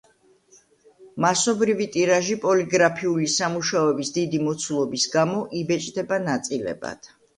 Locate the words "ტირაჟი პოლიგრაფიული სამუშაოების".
1.95-4.11